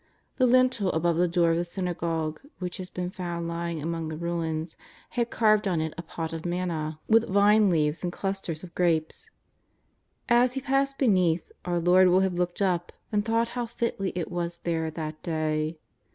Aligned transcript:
The 0.37 0.47
lintel 0.47 0.91
above 0.93 1.17
the 1.17 1.27
door 1.27 1.51
of 1.51 1.57
the 1.57 1.63
synagogue— 1.63 2.39
^^^hich 2.59 2.77
has 2.77 2.89
been 2.89 3.11
found 3.11 3.47
lying 3.47 3.79
among 3.83 4.11
ihe 4.11 4.19
ruins— 4.19 4.75
had 5.11 5.29
carved 5.29 5.67
on 5.67 5.79
it 5.79 5.93
a 5.95 6.01
pot 6.01 6.33
of 6.33 6.43
manna 6.43 6.99
with 7.07 7.29
vine 7.29 7.69
leaves 7.69 8.03
and 8.03 8.11
clusters 8.11 8.63
of 8.63 8.73
grapes. 8.73 9.29
As 10.27 10.53
He 10.53 10.59
passed 10.61 10.97
beneath, 10.97 11.51
our 11.65 11.79
Lord 11.79 12.07
will 12.07 12.21
have 12.21 12.33
looked 12.33 12.63
up 12.63 12.91
and 13.11 13.23
thought 13.23 13.49
how 13.49 13.67
fitly 13.67 14.11
it 14.15 14.31
was 14.31 14.61
there 14.63 14.89
that 14.89 15.21
day. 15.21 15.77